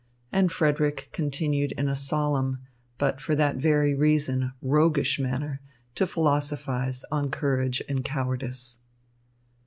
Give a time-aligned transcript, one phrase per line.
[0.31, 2.57] And Frederick continued in a solemn,
[2.97, 5.61] but for that very reason, roguish manner
[5.93, 8.79] to philosophise on courage and cowardice.